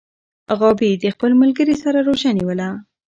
غابي 0.59 0.91
د 1.03 1.05
خپل 1.15 1.31
ملګري 1.41 1.75
سره 1.83 1.99
روژه 2.07 2.29
نیولې. 2.37 2.69